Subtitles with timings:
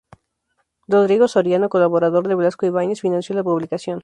[0.87, 3.99] Rodrigo Soriano, colaborador de Blasco Ibáñez, financió la publicación.